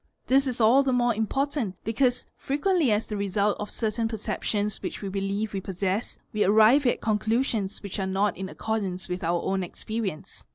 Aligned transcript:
This 0.25 0.47
is 0.47 0.59
all 0.59 0.81
the 0.81 0.91
more 0.91 1.13
important 1.13 1.75
because 1.83 2.25
frequently 2.35 2.91
as 2.91 3.05
the 3.05 3.15
result 3.15 3.55
of 3.59 3.69
certain 3.69 4.07
perceptions 4.07 4.81
which 4.81 4.95
TS 4.95 5.03
e 5.03 5.07
believe 5.09 5.53
we 5.53 5.61
possess, 5.61 6.17
we 6.33 6.43
arrive 6.43 6.87
at 6.87 7.01
conclusions 7.01 7.83
which 7.83 7.99
are 7.99 8.07
not 8.07 8.35
in 8.35 8.49
accord 8.49 8.83
ar 8.83 8.97
ce 8.97 9.07
with 9.07 9.23
our 9.23 9.43
own 9.43 9.61
experience. 9.61 10.43